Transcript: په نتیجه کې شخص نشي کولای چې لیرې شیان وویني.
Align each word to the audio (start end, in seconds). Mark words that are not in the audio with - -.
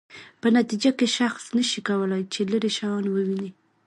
په 0.41 0.47
نتیجه 0.57 0.91
کې 0.97 1.07
شخص 1.17 1.43
نشي 1.57 1.81
کولای 1.89 2.23
چې 2.33 2.39
لیرې 2.51 2.71
شیان 2.77 3.03
وویني. 3.07 3.49